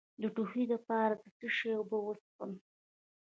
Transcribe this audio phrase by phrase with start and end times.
[0.21, 2.51] د ټوخي لپاره د څه شي اوبه وڅښم؟